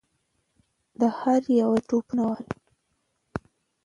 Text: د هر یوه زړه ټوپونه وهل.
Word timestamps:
د 0.99 1.01
هر 1.19 1.41
یوه 1.61 1.77
زړه 1.83 1.85
ټوپونه 1.87 2.23
وهل. 2.29 2.47